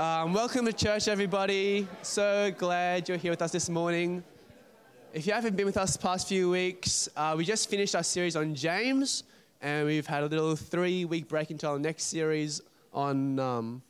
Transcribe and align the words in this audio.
Um, 0.00 0.32
welcome 0.32 0.64
to 0.64 0.72
church, 0.72 1.08
everybody. 1.08 1.86
So 2.00 2.50
glad 2.56 3.06
you're 3.06 3.18
here 3.18 3.32
with 3.32 3.42
us 3.42 3.52
this 3.52 3.68
morning. 3.68 4.24
If 5.12 5.26
you 5.26 5.34
haven't 5.34 5.56
been 5.56 5.66
with 5.66 5.76
us 5.76 5.92
the 5.92 5.98
past 5.98 6.26
few 6.26 6.48
weeks, 6.48 7.06
uh, 7.18 7.34
we 7.36 7.44
just 7.44 7.68
finished 7.68 7.94
our 7.94 8.02
series 8.02 8.34
on 8.34 8.54
James, 8.54 9.24
and 9.60 9.86
we've 9.86 10.06
had 10.06 10.22
a 10.22 10.26
little 10.26 10.56
three 10.56 11.04
week 11.04 11.28
break 11.28 11.50
into 11.50 11.68
our 11.68 11.78
next 11.78 12.04
series 12.04 12.62
on 12.94 13.38
um, 13.40 13.82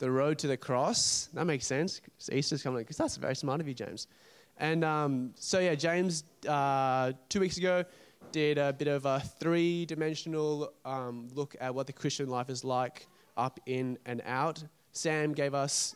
the 0.00 0.10
road 0.10 0.36
to 0.38 0.48
the 0.48 0.56
cross. 0.56 1.28
That 1.32 1.44
makes 1.44 1.64
sense. 1.64 2.00
Easter's 2.32 2.64
coming 2.64 2.80
because 2.80 2.96
that's 2.96 3.16
very 3.18 3.36
smart 3.36 3.60
of 3.60 3.68
you, 3.68 3.74
James. 3.74 4.08
And 4.56 4.82
um, 4.82 5.30
so, 5.36 5.60
yeah, 5.60 5.76
James, 5.76 6.24
uh, 6.48 7.12
two 7.28 7.38
weeks 7.38 7.56
ago, 7.56 7.84
did 8.32 8.58
a 8.58 8.72
bit 8.72 8.88
of 8.88 9.06
a 9.06 9.20
three 9.20 9.86
dimensional 9.86 10.72
um, 10.84 11.28
look 11.36 11.54
at 11.60 11.72
what 11.72 11.86
the 11.86 11.92
Christian 11.92 12.28
life 12.28 12.50
is 12.50 12.64
like 12.64 13.06
up, 13.36 13.60
in, 13.66 13.96
and 14.04 14.20
out. 14.26 14.64
Sam 14.92 15.32
gave 15.32 15.54
us. 15.54 15.94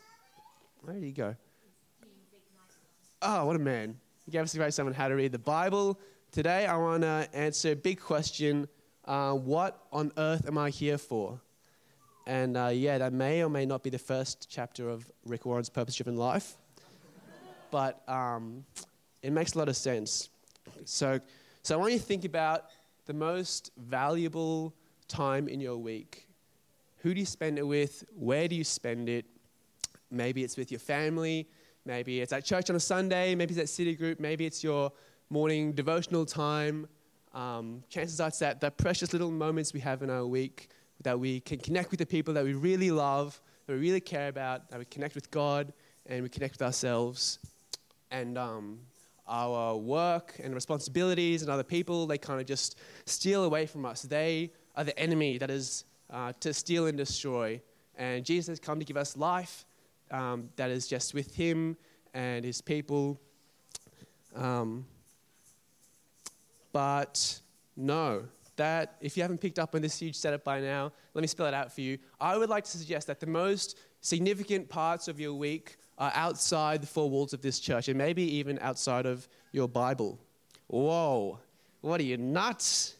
Where 0.82 0.94
did 0.94 1.04
he 1.04 1.12
go? 1.12 1.36
Oh, 3.20 3.46
what 3.46 3.56
a 3.56 3.58
man. 3.58 3.98
He 4.24 4.32
gave 4.32 4.42
us 4.42 4.54
a 4.54 4.58
great 4.58 4.74
sermon 4.74 4.94
how 4.94 5.08
to 5.08 5.14
read 5.14 5.32
the 5.32 5.38
Bible. 5.38 5.98
Today, 6.32 6.66
I 6.66 6.76
want 6.76 7.02
to 7.02 7.28
answer 7.32 7.72
a 7.72 7.76
big 7.76 8.00
question 8.00 8.68
uh, 9.04 9.34
What 9.34 9.84
on 9.92 10.12
earth 10.16 10.46
am 10.46 10.58
I 10.58 10.70
here 10.70 10.98
for? 10.98 11.40
And 12.26 12.56
uh, 12.56 12.68
yeah, 12.68 12.98
that 12.98 13.12
may 13.12 13.42
or 13.42 13.48
may 13.48 13.66
not 13.66 13.82
be 13.82 13.90
the 13.90 13.98
first 13.98 14.48
chapter 14.48 14.88
of 14.88 15.10
Rick 15.24 15.44
Warren's 15.44 15.68
Purpose 15.68 15.96
Driven 15.96 16.16
Life, 16.16 16.56
but 17.70 18.08
um, 18.08 18.64
it 19.22 19.32
makes 19.32 19.54
a 19.54 19.58
lot 19.58 19.68
of 19.68 19.76
sense. 19.76 20.28
So, 20.84 21.20
so 21.62 21.74
I 21.74 21.78
want 21.78 21.92
you 21.92 21.98
to 21.98 22.04
think 22.04 22.24
about 22.24 22.66
the 23.06 23.12
most 23.12 23.72
valuable 23.76 24.72
time 25.08 25.48
in 25.48 25.60
your 25.60 25.76
week. 25.76 26.28
Who 27.02 27.14
do 27.14 27.20
you 27.20 27.26
spend 27.26 27.58
it 27.58 27.66
with? 27.66 28.04
Where 28.14 28.46
do 28.46 28.54
you 28.54 28.62
spend 28.62 29.08
it? 29.08 29.26
Maybe 30.10 30.44
it's 30.44 30.56
with 30.56 30.70
your 30.70 30.78
family. 30.78 31.48
Maybe 31.84 32.20
it's 32.20 32.32
at 32.32 32.44
church 32.44 32.70
on 32.70 32.76
a 32.76 32.80
Sunday. 32.80 33.34
Maybe 33.34 33.54
it's 33.54 33.60
at 33.60 33.68
city 33.68 33.96
group. 33.96 34.20
Maybe 34.20 34.46
it's 34.46 34.62
your 34.62 34.92
morning 35.28 35.72
devotional 35.72 36.24
time. 36.24 36.86
Um, 37.34 37.82
chances 37.88 38.20
are 38.20 38.28
it's 38.28 38.38
that 38.38 38.60
the 38.60 38.70
precious 38.70 39.12
little 39.12 39.32
moments 39.32 39.72
we 39.72 39.80
have 39.80 40.02
in 40.02 40.10
our 40.10 40.24
week 40.24 40.68
that 41.02 41.18
we 41.18 41.40
can 41.40 41.58
connect 41.58 41.90
with 41.90 41.98
the 41.98 42.06
people 42.06 42.34
that 42.34 42.44
we 42.44 42.54
really 42.54 42.92
love, 42.92 43.40
that 43.66 43.72
we 43.72 43.80
really 43.80 44.00
care 44.00 44.28
about, 44.28 44.70
that 44.70 44.78
we 44.78 44.84
connect 44.84 45.16
with 45.16 45.28
God 45.32 45.72
and 46.06 46.22
we 46.22 46.28
connect 46.28 46.54
with 46.54 46.62
ourselves. 46.62 47.40
And 48.12 48.38
um, 48.38 48.78
our 49.26 49.76
work 49.76 50.38
and 50.40 50.54
responsibilities 50.54 51.42
and 51.42 51.50
other 51.50 51.64
people, 51.64 52.06
they 52.06 52.18
kind 52.18 52.40
of 52.40 52.46
just 52.46 52.78
steal 53.06 53.42
away 53.42 53.66
from 53.66 53.86
us. 53.86 54.02
They 54.02 54.52
are 54.76 54.84
the 54.84 54.96
enemy 54.96 55.38
that 55.38 55.50
is 55.50 55.84
uh, 56.12 56.32
to 56.40 56.52
steal 56.52 56.86
and 56.86 56.96
destroy. 56.96 57.60
And 57.96 58.24
Jesus 58.24 58.48
has 58.48 58.60
come 58.60 58.78
to 58.78 58.84
give 58.84 58.96
us 58.96 59.16
life 59.16 59.64
um, 60.10 60.50
that 60.56 60.70
is 60.70 60.86
just 60.86 61.14
with 61.14 61.34
Him 61.34 61.76
and 62.14 62.44
His 62.44 62.60
people. 62.60 63.18
Um, 64.36 64.86
but 66.72 67.40
no, 67.76 68.24
that 68.56 68.96
if 69.00 69.16
you 69.16 69.22
haven't 69.22 69.38
picked 69.38 69.58
up 69.58 69.74
on 69.74 69.82
this 69.82 69.98
huge 69.98 70.14
setup 70.14 70.44
by 70.44 70.60
now, 70.60 70.92
let 71.14 71.22
me 71.22 71.26
spell 71.26 71.46
it 71.46 71.54
out 71.54 71.72
for 71.72 71.80
you. 71.80 71.98
I 72.20 72.36
would 72.36 72.48
like 72.48 72.64
to 72.64 72.70
suggest 72.70 73.06
that 73.06 73.20
the 73.20 73.26
most 73.26 73.78
significant 74.00 74.68
parts 74.68 75.08
of 75.08 75.18
your 75.18 75.34
week 75.34 75.76
are 75.98 76.12
outside 76.14 76.82
the 76.82 76.86
four 76.86 77.08
walls 77.08 77.32
of 77.32 77.42
this 77.42 77.60
church 77.60 77.88
and 77.88 77.96
maybe 77.96 78.22
even 78.22 78.58
outside 78.60 79.06
of 79.06 79.28
your 79.52 79.68
Bible. 79.68 80.18
Whoa, 80.66 81.38
what 81.80 82.00
are 82.00 82.04
you 82.04 82.16
nuts? 82.16 82.96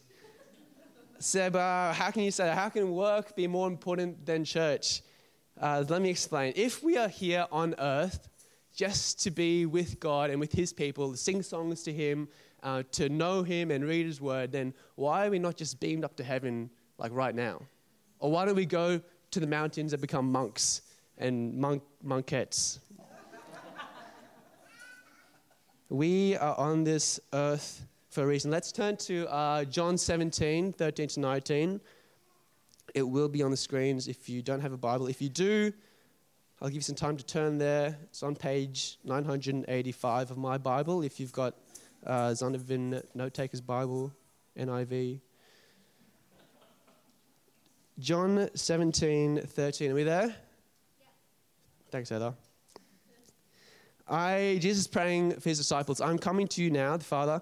Seb, 1.23 1.55
uh, 1.55 1.93
how 1.93 2.11
can 2.11 2.23
you 2.23 2.31
say 2.31 2.43
that? 2.43 2.57
How 2.57 2.67
can 2.67 2.91
work 2.91 3.33
be 3.33 3.47
more 3.47 3.65
important 3.65 4.25
than 4.25 4.43
church? 4.43 5.01
Uh, 5.57 5.81
let 5.87 6.01
me 6.01 6.09
explain. 6.09 6.51
If 6.53 6.83
we 6.83 6.97
are 6.97 7.07
here 7.07 7.47
on 7.49 7.75
earth 7.79 8.27
just 8.75 9.23
to 9.23 9.31
be 9.31 9.65
with 9.65 10.01
God 10.01 10.31
and 10.31 10.39
with 10.41 10.51
His 10.51 10.73
people, 10.73 11.15
sing 11.15 11.41
songs 11.41 11.81
to 11.83 11.93
Him, 11.93 12.27
uh, 12.61 12.83
to 12.91 13.07
know 13.07 13.41
Him 13.41 13.71
and 13.71 13.85
read 13.85 14.05
His 14.05 14.19
Word, 14.19 14.51
then 14.51 14.73
why 14.95 15.25
are 15.25 15.29
we 15.29 15.39
not 15.39 15.55
just 15.55 15.79
beamed 15.79 16.03
up 16.03 16.17
to 16.17 16.25
heaven 16.25 16.69
like 16.97 17.13
right 17.13 17.33
now? 17.33 17.61
Or 18.19 18.29
why 18.29 18.43
don't 18.43 18.57
we 18.57 18.65
go 18.65 18.99
to 19.31 19.39
the 19.39 19.47
mountains 19.47 19.93
and 19.93 20.01
become 20.01 20.29
monks 20.29 20.81
and 21.17 21.57
monk, 21.57 21.83
monkettes? 22.05 22.79
we 25.87 26.35
are 26.35 26.57
on 26.57 26.83
this 26.83 27.21
earth 27.31 27.85
for 28.13 28.23
a 28.23 28.27
reason. 28.27 28.51
Let's 28.51 28.71
turn 28.71 28.95
to 28.97 29.27
uh, 29.33 29.65
John 29.65 29.97
17, 29.97 30.73
13 30.73 31.07
to 31.07 31.19
19. 31.19 31.81
It 32.93 33.01
will 33.01 33.27
be 33.27 33.41
on 33.41 33.49
the 33.49 33.57
screens 33.57 34.07
if 34.07 34.29
you 34.29 34.43
don't 34.43 34.59
have 34.59 34.71
a 34.71 34.77
Bible. 34.77 35.07
If 35.07 35.19
you 35.19 35.29
do, 35.29 35.73
I'll 36.61 36.67
give 36.67 36.75
you 36.75 36.81
some 36.81 36.95
time 36.95 37.17
to 37.17 37.25
turn 37.25 37.57
there. 37.57 37.97
It's 38.03 38.21
on 38.21 38.35
page 38.35 38.99
985 39.03 40.29
of 40.29 40.37
my 40.37 40.59
Bible. 40.59 41.01
If 41.01 41.19
you've 41.19 41.33
got 41.33 41.55
uh, 42.05 42.29
Zondervan 42.29 43.03
Note 43.15 43.33
Taker's 43.33 43.61
Bible, 43.61 44.13
NIV. 44.57 45.19
John 47.97 48.49
17, 48.53 49.41
13. 49.41 49.91
Are 49.91 49.95
we 49.95 50.03
there? 50.03 50.27
Yeah. 50.27 51.05
Thanks, 51.89 52.09
Heather. 52.09 52.35
I, 54.07 54.59
Jesus 54.61 54.85
praying 54.85 55.39
for 55.39 55.49
his 55.49 55.57
disciples, 55.57 56.01
I'm 56.01 56.19
coming 56.19 56.47
to 56.49 56.61
you 56.61 56.69
now, 56.69 56.97
the 56.97 57.03
Father, 57.03 57.41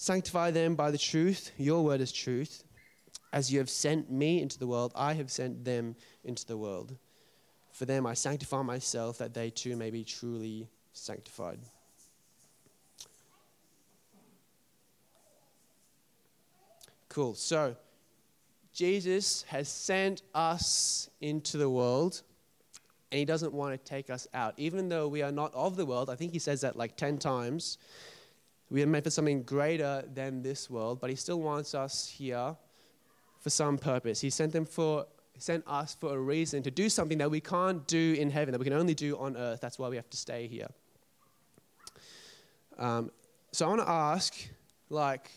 Sanctify 0.00 0.50
them 0.50 0.76
by 0.76 0.90
the 0.90 0.96
truth. 0.96 1.52
Your 1.58 1.84
word 1.84 2.00
is 2.00 2.10
truth. 2.10 2.64
As 3.34 3.52
you 3.52 3.58
have 3.58 3.68
sent 3.68 4.10
me 4.10 4.40
into 4.40 4.58
the 4.58 4.66
world, 4.66 4.92
I 4.94 5.12
have 5.12 5.30
sent 5.30 5.62
them 5.62 5.94
into 6.24 6.46
the 6.46 6.56
world. 6.56 6.96
For 7.72 7.84
them 7.84 8.06
I 8.06 8.14
sanctify 8.14 8.62
myself, 8.62 9.18
that 9.18 9.34
they 9.34 9.50
too 9.50 9.76
may 9.76 9.90
be 9.90 10.02
truly 10.02 10.70
sanctified. 10.94 11.58
Cool. 17.10 17.34
So, 17.34 17.76
Jesus 18.72 19.42
has 19.48 19.68
sent 19.68 20.22
us 20.34 21.10
into 21.20 21.58
the 21.58 21.68
world, 21.68 22.22
and 23.12 23.18
he 23.18 23.26
doesn't 23.26 23.52
want 23.52 23.72
to 23.74 23.90
take 23.90 24.08
us 24.08 24.26
out. 24.32 24.54
Even 24.56 24.88
though 24.88 25.08
we 25.08 25.20
are 25.20 25.30
not 25.30 25.52
of 25.52 25.76
the 25.76 25.84
world, 25.84 26.08
I 26.08 26.14
think 26.14 26.32
he 26.32 26.38
says 26.38 26.62
that 26.62 26.74
like 26.74 26.96
10 26.96 27.18
times. 27.18 27.76
We 28.70 28.82
are 28.82 28.86
meant 28.86 29.04
for 29.04 29.10
something 29.10 29.42
greater 29.42 30.04
than 30.14 30.42
this 30.42 30.70
world, 30.70 31.00
but 31.00 31.10
he 31.10 31.16
still 31.16 31.40
wants 31.40 31.74
us 31.74 32.06
here 32.06 32.56
for 33.40 33.50
some 33.50 33.76
purpose. 33.76 34.20
He 34.20 34.30
sent 34.30 34.52
them 34.52 34.64
for 34.64 35.06
sent 35.38 35.64
us 35.66 35.96
for 35.98 36.14
a 36.14 36.18
reason 36.18 36.62
to 36.62 36.70
do 36.70 36.90
something 36.90 37.16
that 37.16 37.30
we 37.30 37.40
can't 37.40 37.86
do 37.86 38.14
in 38.18 38.30
heaven, 38.30 38.52
that 38.52 38.58
we 38.58 38.64
can 38.64 38.74
only 38.74 38.94
do 38.94 39.16
on 39.16 39.38
earth. 39.38 39.58
That's 39.60 39.78
why 39.78 39.88
we 39.88 39.96
have 39.96 40.10
to 40.10 40.16
stay 40.16 40.46
here. 40.46 40.68
Um, 42.78 43.10
so 43.50 43.64
I 43.64 43.68
want 43.70 43.80
to 43.80 43.88
ask, 43.88 44.34
like, 44.90 45.30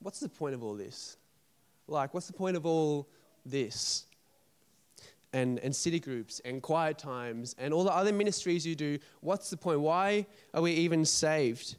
what's 0.00 0.18
the 0.18 0.28
point 0.28 0.56
of 0.56 0.64
all 0.64 0.74
this? 0.74 1.16
Like, 1.86 2.12
what's 2.12 2.26
the 2.26 2.32
point 2.32 2.56
of 2.56 2.66
all 2.66 3.08
this? 3.46 4.06
And, 5.32 5.60
and 5.60 5.74
city 5.74 6.00
groups 6.00 6.40
and 6.44 6.60
quiet 6.60 6.98
times 6.98 7.54
and 7.58 7.72
all 7.72 7.84
the 7.84 7.92
other 7.92 8.12
ministries 8.12 8.66
you 8.66 8.74
do, 8.74 8.98
what's 9.20 9.48
the 9.50 9.56
point? 9.56 9.80
Why 9.80 10.26
are 10.52 10.62
we 10.62 10.72
even 10.72 11.04
saved? 11.04 11.76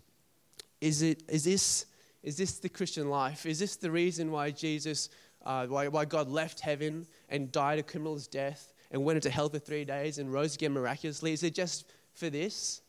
Is, 0.85 1.01
it, 1.01 1.23
is, 1.27 1.43
this, 1.45 1.87
is 2.21 2.37
this 2.37 2.59
the 2.59 2.69
Christian 2.69 3.09
life? 3.09 3.47
Is 3.47 3.57
this 3.57 3.75
the 3.75 3.89
reason 3.89 4.31
why 4.31 4.51
Jesus, 4.51 5.09
uh, 5.43 5.65
why, 5.65 5.87
why 5.87 6.05
God 6.05 6.29
left 6.29 6.59
heaven 6.59 7.07
and 7.27 7.51
died 7.51 7.79
a 7.79 7.83
criminal's 7.83 8.27
death 8.27 8.71
and 8.91 9.03
went 9.03 9.17
into 9.17 9.31
hell 9.31 9.49
for 9.49 9.57
three 9.57 9.83
days 9.83 10.19
and 10.19 10.31
rose 10.31 10.53
again 10.53 10.73
miraculously? 10.73 11.33
Is 11.33 11.41
it 11.41 11.55
just 11.55 11.89
for 12.13 12.29
this? 12.29 12.81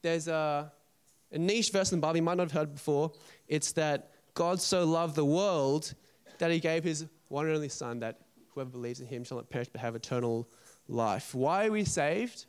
There's 0.00 0.28
a, 0.28 0.70
a 1.32 1.38
niche 1.38 1.72
verse 1.72 1.90
in 1.90 1.98
the 1.98 2.02
Bible 2.02 2.18
you 2.18 2.22
might 2.22 2.36
not 2.36 2.44
have 2.44 2.52
heard 2.52 2.72
before. 2.72 3.10
It's 3.48 3.72
that 3.72 4.12
God 4.34 4.60
so 4.60 4.84
loved 4.84 5.16
the 5.16 5.24
world 5.24 5.92
that 6.38 6.52
he 6.52 6.60
gave 6.60 6.84
his 6.84 7.04
one 7.26 7.46
and 7.46 7.56
only 7.56 7.68
Son, 7.68 7.98
that 7.98 8.20
whoever 8.50 8.70
believes 8.70 9.00
in 9.00 9.08
him 9.08 9.24
shall 9.24 9.38
not 9.38 9.50
perish 9.50 9.66
but 9.72 9.80
have 9.80 9.96
eternal 9.96 10.48
life. 10.86 11.34
Why 11.34 11.66
are 11.66 11.72
we 11.72 11.84
saved? 11.84 12.46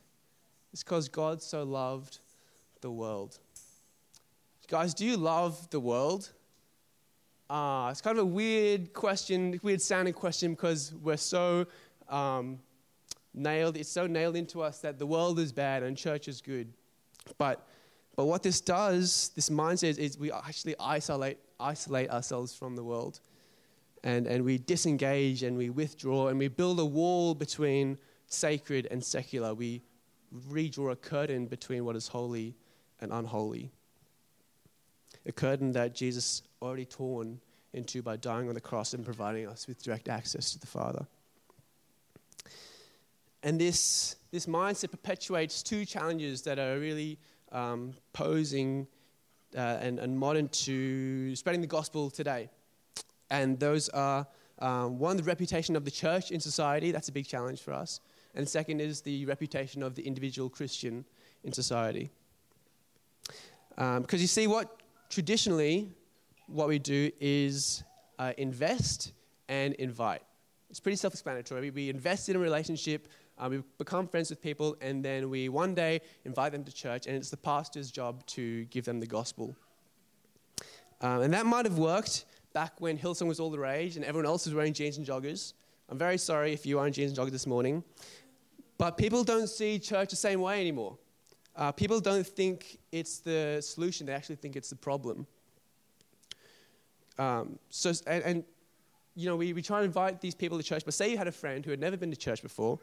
It's 0.72 0.84
because 0.84 1.08
God 1.08 1.42
so 1.42 1.64
loved 1.64 2.20
the 2.82 2.90
world. 2.92 3.40
Guys, 4.68 4.94
do 4.94 5.04
you 5.04 5.16
love 5.16 5.70
the 5.70 5.78
world? 5.78 6.32
Uh, 7.48 7.86
it's 7.92 8.00
kind 8.00 8.18
of 8.18 8.24
a 8.24 8.26
weird 8.26 8.92
question, 8.92 9.60
weird 9.62 9.80
sounding 9.80 10.12
question 10.12 10.54
because 10.54 10.92
we're 10.92 11.16
so 11.16 11.66
um, 12.08 12.58
nailed, 13.32 13.76
it's 13.76 13.88
so 13.88 14.08
nailed 14.08 14.34
into 14.34 14.60
us 14.60 14.80
that 14.80 14.98
the 14.98 15.06
world 15.06 15.38
is 15.38 15.52
bad 15.52 15.84
and 15.84 15.96
church 15.96 16.26
is 16.26 16.40
good. 16.40 16.72
But, 17.38 17.64
but 18.16 18.24
what 18.24 18.42
this 18.42 18.60
does, 18.60 19.30
this 19.36 19.50
mindset, 19.50 19.90
is, 19.90 19.98
is 19.98 20.18
we 20.18 20.32
actually 20.32 20.74
isolate, 20.80 21.38
isolate 21.60 22.10
ourselves 22.10 22.52
from 22.52 22.74
the 22.74 22.82
world. 22.82 23.20
And, 24.02 24.26
and 24.26 24.44
we 24.44 24.58
disengage 24.58 25.44
and 25.44 25.56
we 25.56 25.70
withdraw 25.70 26.26
and 26.26 26.40
we 26.40 26.48
build 26.48 26.80
a 26.80 26.84
wall 26.84 27.36
between 27.36 27.98
sacred 28.26 28.88
and 28.90 29.04
secular. 29.04 29.54
We 29.54 29.82
redraw 30.50 30.90
a 30.90 30.96
curtain 30.96 31.46
between 31.46 31.84
what 31.84 31.94
is 31.94 32.08
holy 32.08 32.56
and 33.00 33.12
unholy. 33.12 33.70
A 35.26 35.32
curtain 35.32 35.72
that 35.72 35.94
Jesus 35.94 36.42
already 36.62 36.84
torn 36.84 37.40
into 37.72 38.02
by 38.02 38.16
dying 38.16 38.48
on 38.48 38.54
the 38.54 38.60
cross 38.60 38.94
and 38.94 39.04
providing 39.04 39.46
us 39.48 39.66
with 39.66 39.82
direct 39.82 40.08
access 40.08 40.52
to 40.52 40.58
the 40.58 40.66
Father. 40.66 41.06
And 43.42 43.60
this, 43.60 44.16
this 44.30 44.46
mindset 44.46 44.90
perpetuates 44.90 45.62
two 45.62 45.84
challenges 45.84 46.42
that 46.42 46.58
are 46.58 46.78
really 46.78 47.18
um, 47.52 47.92
posing 48.12 48.86
uh, 49.56 49.78
and, 49.80 49.98
and 49.98 50.18
modern 50.18 50.48
to 50.48 51.34
spreading 51.36 51.60
the 51.60 51.66
gospel 51.66 52.10
today. 52.10 52.48
And 53.30 53.58
those 53.58 53.88
are 53.90 54.26
um, 54.58 54.98
one, 54.98 55.16
the 55.16 55.22
reputation 55.22 55.76
of 55.76 55.84
the 55.84 55.90
church 55.90 56.30
in 56.30 56.40
society, 56.40 56.92
that's 56.92 57.08
a 57.08 57.12
big 57.12 57.26
challenge 57.26 57.60
for 57.60 57.72
us. 57.72 58.00
And 58.34 58.48
second 58.48 58.80
is 58.80 59.00
the 59.00 59.24
reputation 59.26 59.82
of 59.82 59.94
the 59.94 60.02
individual 60.02 60.48
Christian 60.48 61.04
in 61.44 61.52
society. 61.52 62.10
Because 63.76 63.96
um, 63.98 64.18
you 64.18 64.26
see, 64.26 64.46
what 64.46 64.80
traditionally, 65.08 65.90
what 66.46 66.68
we 66.68 66.78
do 66.78 67.10
is 67.20 67.84
uh, 68.18 68.32
invest 68.38 69.12
and 69.48 69.74
invite. 69.74 70.22
It's 70.70 70.80
pretty 70.80 70.96
self 70.96 71.14
explanatory. 71.14 71.70
We 71.70 71.90
invest 71.90 72.28
in 72.28 72.36
a 72.36 72.38
relationship, 72.38 73.08
uh, 73.38 73.48
we 73.50 73.62
become 73.78 74.08
friends 74.08 74.30
with 74.30 74.42
people, 74.42 74.76
and 74.80 75.04
then 75.04 75.30
we 75.30 75.48
one 75.48 75.74
day 75.74 76.00
invite 76.24 76.52
them 76.52 76.64
to 76.64 76.72
church, 76.72 77.06
and 77.06 77.16
it's 77.16 77.30
the 77.30 77.36
pastor's 77.36 77.90
job 77.90 78.24
to 78.26 78.64
give 78.66 78.84
them 78.84 79.00
the 79.00 79.06
gospel. 79.06 79.54
Um, 81.00 81.22
and 81.22 81.34
that 81.34 81.46
might 81.46 81.66
have 81.66 81.78
worked 81.78 82.24
back 82.52 82.72
when 82.80 82.96
Hillsong 82.96 83.26
was 83.26 83.38
all 83.38 83.50
the 83.50 83.58
rage 83.58 83.96
and 83.96 84.04
everyone 84.04 84.24
else 84.24 84.46
was 84.46 84.54
wearing 84.54 84.72
jeans 84.72 84.96
and 84.96 85.06
joggers. 85.06 85.52
I'm 85.90 85.98
very 85.98 86.16
sorry 86.16 86.54
if 86.54 86.64
you 86.64 86.78
are 86.78 86.86
in 86.86 86.92
jeans 86.92 87.10
and 87.10 87.18
joggers 87.18 87.32
this 87.32 87.46
morning. 87.46 87.84
But 88.78 88.96
people 88.96 89.24
don't 89.24 89.46
see 89.46 89.78
church 89.78 90.10
the 90.10 90.16
same 90.16 90.40
way 90.40 90.60
anymore. 90.60 90.96
Uh, 91.56 91.72
people 91.72 92.00
don't 92.00 92.26
think 92.26 92.78
it's 92.92 93.18
the 93.18 93.60
solution, 93.62 94.06
they 94.06 94.12
actually 94.12 94.36
think 94.36 94.56
it's 94.56 94.68
the 94.68 94.76
problem. 94.76 95.26
Um, 97.18 97.58
so, 97.70 97.92
and, 98.06 98.22
and, 98.24 98.44
you 99.14 99.26
know, 99.26 99.36
we, 99.36 99.54
we 99.54 99.62
try 99.62 99.78
to 99.78 99.84
invite 99.84 100.20
these 100.20 100.34
people 100.34 100.58
to 100.58 100.62
church, 100.62 100.84
but 100.84 100.92
say 100.92 101.10
you 101.10 101.16
had 101.16 101.28
a 101.28 101.32
friend 101.32 101.64
who 101.64 101.70
had 101.70 101.80
never 101.80 101.96
been 101.96 102.10
to 102.10 102.16
church 102.16 102.42
before, 102.42 102.78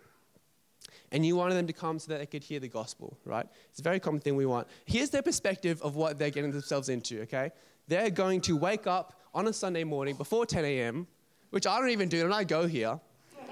and 1.11 1.23
you 1.23 1.35
wanted 1.35 1.53
them 1.53 1.67
to 1.67 1.73
come 1.73 1.99
so 1.99 2.11
that 2.11 2.17
they 2.17 2.25
could 2.25 2.43
hear 2.43 2.59
the 2.59 2.67
gospel, 2.67 3.15
right? 3.25 3.45
It's 3.69 3.79
a 3.79 3.83
very 3.83 3.99
common 3.99 4.19
thing 4.19 4.35
we 4.35 4.47
want. 4.47 4.67
Here's 4.85 5.11
their 5.11 5.21
perspective 5.21 5.79
of 5.83 5.95
what 5.95 6.17
they're 6.17 6.31
getting 6.31 6.51
themselves 6.51 6.89
into, 6.89 7.21
okay? 7.21 7.51
They're 7.87 8.09
going 8.09 8.41
to 8.41 8.57
wake 8.57 8.87
up 8.87 9.21
on 9.35 9.47
a 9.47 9.53
Sunday 9.53 9.83
morning 9.83 10.15
before 10.15 10.47
10 10.47 10.65
a.m., 10.65 11.07
which 11.51 11.67
I 11.67 11.79
don't 11.79 11.91
even 11.91 12.09
do, 12.09 12.25
and 12.25 12.33
I 12.33 12.43
go 12.43 12.65
here. 12.65 12.99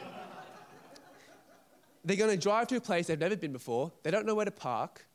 they're 2.03 2.17
going 2.17 2.31
to 2.31 2.37
drive 2.37 2.67
to 2.69 2.77
a 2.77 2.81
place 2.81 3.05
they've 3.07 3.19
never 3.19 3.35
been 3.35 3.53
before. 3.53 3.91
They 4.01 4.09
don't 4.09 4.25
know 4.25 4.33
where 4.33 4.45
to 4.45 4.51
park. 4.51 5.05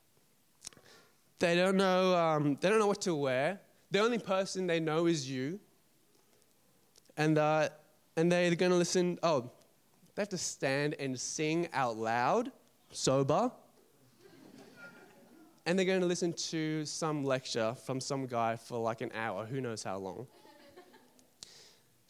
They 1.38 1.55
don't 1.55 1.77
know, 1.77 2.15
um, 2.17 2.56
they 2.61 2.69
don't 2.71 2.79
know 2.79 2.87
what 2.87 3.03
to 3.03 3.15
wear. 3.15 3.61
The 3.91 4.00
only 4.00 4.19
person 4.19 4.67
they 4.67 4.81
know 4.81 5.06
is 5.06 5.31
you. 5.31 5.61
And, 7.17 7.38
uh, 7.38 7.69
and 8.17 8.33
they're 8.33 8.55
going 8.55 8.73
to 8.73 8.79
listen. 8.79 9.19
Oh, 9.23 9.50
they 10.15 10.23
have 10.23 10.29
to 10.31 10.38
stand 10.38 10.94
and 10.99 11.19
sing 11.19 11.69
out 11.75 11.97
loud, 11.97 12.50
sober. 12.91 13.53
and 15.67 15.79
they're 15.79 15.87
going 15.87 16.00
to 16.00 16.06
listen 16.06 16.33
to 16.33 16.87
some 16.87 17.23
lecture 17.23 17.75
from 17.85 18.00
some 18.00 18.27
guy 18.27 18.56
for 18.56 18.79
like 18.79 19.03
an 19.03 19.11
hour, 19.15 19.44
who 19.44 19.61
knows 19.61 19.83
how 19.83 19.99
long. 19.99 20.27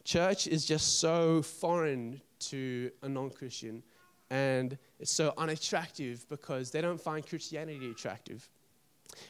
Church 0.05 0.47
is 0.47 0.65
just 0.65 1.01
so 1.01 1.43
foreign 1.43 2.21
to 2.39 2.93
a 3.03 3.09
non 3.09 3.31
Christian, 3.31 3.83
and 4.31 4.79
it's 5.01 5.11
so 5.11 5.35
unattractive 5.37 6.29
because 6.29 6.71
they 6.71 6.81
don't 6.81 7.01
find 7.01 7.27
Christianity 7.27 7.91
attractive. 7.91 8.49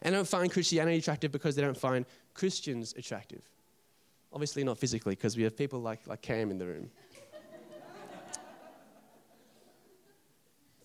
And 0.02 0.12
they 0.12 0.19
don't 0.19 0.28
find 0.28 0.50
Christianity 0.50 0.99
attractive 0.99 1.32
because 1.32 1.56
they 1.56 1.62
don't 1.62 1.76
find 1.76 2.05
Christians 2.34 2.94
attractive. 2.96 3.43
Obviously, 4.32 4.64
not 4.64 4.78
physically, 4.78 5.14
because 5.14 5.37
we 5.37 5.43
have 5.44 5.56
people 5.56 5.81
like, 5.81 6.06
like 6.06 6.23
Cam 6.23 6.50
in 6.50 6.58
the 6.58 6.67
room. 6.67 6.90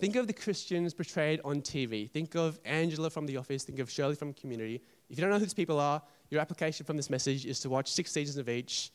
Think 0.01 0.15
of 0.15 0.25
the 0.25 0.33
Christians 0.33 0.95
portrayed 0.95 1.41
on 1.45 1.61
TV. 1.61 2.09
Think 2.09 2.33
of 2.33 2.59
Angela 2.65 3.11
from 3.11 3.27
The 3.27 3.37
Office. 3.37 3.65
Think 3.65 3.77
of 3.77 3.87
Shirley 3.87 4.15
from 4.15 4.33
Community. 4.33 4.81
If 5.11 5.17
you 5.17 5.21
don't 5.21 5.29
know 5.29 5.37
who 5.37 5.45
these 5.45 5.53
people 5.53 5.79
are, 5.79 6.01
your 6.31 6.41
application 6.41 6.87
from 6.87 6.97
this 6.97 7.09
message 7.11 7.45
is 7.45 7.59
to 7.59 7.69
watch 7.69 7.91
six 7.91 8.11
seasons 8.11 8.37
of 8.37 8.49
each 8.49 8.89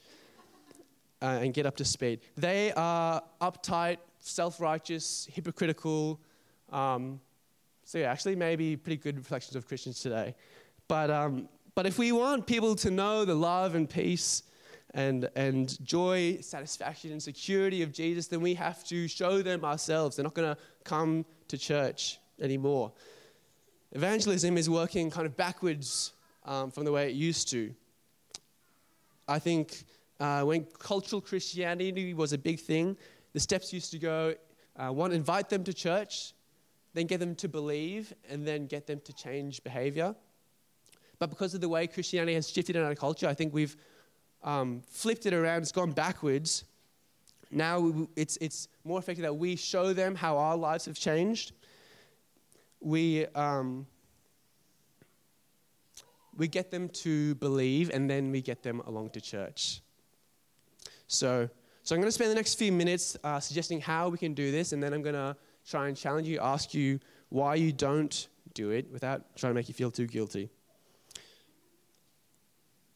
uh, 1.23 1.39
and 1.43 1.55
get 1.55 1.65
up 1.65 1.77
to 1.77 1.85
speed. 1.85 2.23
They 2.37 2.73
are 2.73 3.23
uptight, 3.41 3.99
self 4.19 4.61
righteous, 4.61 5.29
hypocritical, 5.31 6.19
um, 6.73 7.21
so, 7.87 7.99
yeah, 7.99 8.11
actually, 8.11 8.35
maybe 8.35 8.77
pretty 8.77 8.97
good 8.97 9.17
reflections 9.17 9.55
of 9.55 9.69
Christians 9.69 10.01
today. 10.01 10.35
But, 10.89 11.09
um, 11.09 11.49
but 11.77 11.87
if 11.87 12.01
we 12.01 12.11
want 12.11 12.45
people 12.45 12.75
to 12.75 12.91
know 12.91 13.25
the 13.25 13.37
love 13.37 13.77
and 13.77 13.89
peace 13.89 14.43
and, 14.93 15.31
and 15.37 15.79
joy, 15.87 16.39
satisfaction, 16.41 17.13
and 17.13 17.23
security 17.23 17.83
of 17.83 17.93
Jesus, 17.93 18.27
then 18.27 18.41
we 18.41 18.55
have 18.55 18.83
to 18.87 19.07
show 19.07 19.41
them 19.41 19.65
ourselves. 19.65 20.17
They're 20.17 20.25
not 20.25 20.35
going 20.35 20.53
to 20.53 20.61
come 20.83 21.25
to 21.47 21.57
church 21.57 22.19
anymore. 22.41 22.91
Evangelism 23.93 24.59
is 24.59 24.69
working 24.69 25.09
kind 25.09 25.25
of 25.25 25.37
backwards 25.37 26.13
um, 26.45 26.73
from 26.73 26.87
the 26.87 26.91
way 26.91 27.09
it 27.09 27.15
used 27.15 27.49
to. 27.51 27.73
I 29.29 29.39
think 29.39 29.85
uh, 30.19 30.43
when 30.43 30.67
cultural 30.77 31.23
Christianity 31.23 32.15
was 32.15 32.33
a 32.33 32.39
big 32.39 32.59
thing, 32.59 32.97
the 33.33 33.39
steps 33.39 33.73
used 33.73 33.93
to 33.93 34.01
go 34.01 34.35
uh, 34.77 34.89
one, 34.89 35.13
invite 35.13 35.49
them 35.49 35.63
to 35.63 35.73
church, 35.73 36.33
then 36.97 37.07
get 37.07 37.21
them 37.21 37.35
to 37.35 37.47
believe, 37.47 38.15
and 38.31 38.47
then 38.47 38.67
get 38.67 38.87
them 38.87 39.01
to 39.05 39.13
change 39.13 39.63
behavior. 39.63 40.15
But 41.19 41.29
because 41.29 41.53
of 41.53 41.61
the 41.61 41.69
way 41.69 41.87
Christianity 41.87 42.33
has 42.35 42.49
shifted 42.49 42.75
in 42.75 42.83
our 42.83 42.95
culture, 42.95 43.29
I 43.29 43.35
think 43.35 43.53
we've 43.53 43.77
um, 44.43 44.81
flipped 44.89 45.27
it 45.27 45.35
around, 45.35 45.61
it's 45.61 45.73
gone 45.73 45.93
backwards. 45.93 46.65
Now 47.51 48.09
it's, 48.17 48.39
it's 48.41 48.69
more 48.83 48.99
effective 48.99 49.25
that 49.25 49.37
we 49.37 49.57
show 49.57 49.93
them 49.93 50.15
how 50.15 50.39
our 50.39 50.57
lives 50.57 50.87
have 50.87 50.99
changed. 50.99 51.53
We, 52.81 53.27
um, 53.35 53.87
we 56.35 56.49
get 56.49 56.71
them 56.71 56.89
to 57.05 57.35
believe, 57.35 57.91
and 57.91 58.09
then 58.09 58.31
we 58.31 58.41
get 58.41 58.63
them 58.63 58.81
along 58.87 59.11
to 59.11 59.21
church. 59.21 59.83
So, 61.09 61.51
so 61.83 61.95
I'm 61.95 62.01
going 62.01 62.09
to 62.09 62.13
spend 62.13 62.31
the 62.31 62.35
next 62.37 62.55
few 62.55 62.73
minutes 62.73 63.19
uh, 63.23 63.39
suggesting 63.39 63.83
how 63.83 64.09
we 64.09 64.17
can 64.17 64.33
do 64.33 64.51
this, 64.51 64.73
and 64.73 64.83
then 64.83 64.95
I'm 64.95 65.03
going 65.03 65.15
to 65.15 65.37
try 65.67 65.89
and 65.89 65.97
challenge 65.97 66.29
you, 66.29 66.39
ask 66.41 66.75
you 66.75 67.01
why 67.29 67.57
you 67.57 67.73
don't 67.73 68.29
do 68.55 68.71
it 68.71 68.91
without 68.91 69.37
trying 69.37 69.51
to 69.51 69.55
make 69.55 69.69
you 69.69 69.75
feel 69.75 69.91
too 69.91 70.07
guilty. 70.07 70.49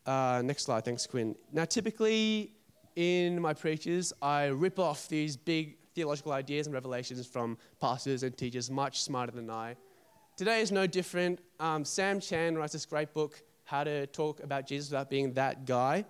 Uh, 0.07 0.41
next 0.45 0.65
slide, 0.65 0.85
thanks, 0.85 1.07
Quinn. 1.07 1.37
Now, 1.53 1.65
typically 1.65 2.53
in 2.97 3.41
my 3.41 3.55
preachers, 3.55 4.13
I 4.23 4.47
rip 4.47 4.79
off 4.79 5.09
these 5.09 5.37
big 5.37 5.77
theological 5.95 6.33
ideas 6.33 6.67
and 6.67 6.75
revelations 6.75 7.27
from 7.27 7.59
pastors 7.81 8.23
and 8.23 8.37
teachers 8.37 8.71
much 8.71 9.03
smarter 9.03 9.33
than 9.33 9.51
I. 9.51 9.77
Today 10.37 10.63
is 10.63 10.73
no 10.73 10.87
different. 10.87 11.41
Um, 11.59 11.85
Sam 11.85 12.21
Chan 12.21 12.57
writes 12.57 12.73
this 12.73 12.87
great 12.87 13.13
book, 13.13 13.43
How 13.65 13.85
to 13.85 14.07
Talk 14.07 14.43
About 14.43 14.67
Jesus 14.67 14.91
Without 14.91 15.11
Being 15.11 15.33
That 15.35 15.67
Guy. 15.67 16.05